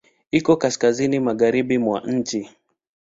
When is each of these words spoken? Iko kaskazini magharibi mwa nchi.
Iko 0.31 0.57
kaskazini 0.57 1.19
magharibi 1.19 1.77
mwa 1.77 2.01
nchi. 2.01 2.49